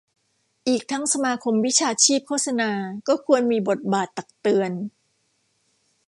[0.67, 2.71] อีกทั้งสมาคมวิชาชีพโฆษณา
[3.07, 4.71] ก็ควรมีบทบาทตักเตือน